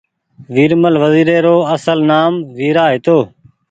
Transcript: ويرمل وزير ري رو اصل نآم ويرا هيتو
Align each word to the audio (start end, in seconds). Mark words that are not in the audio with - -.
ويرمل 0.53 0.95
وزير 1.03 1.27
ري 1.31 1.37
رو 1.45 1.57
اصل 1.75 1.97
نآم 2.09 2.33
ويرا 2.57 2.85
هيتو 2.91 3.19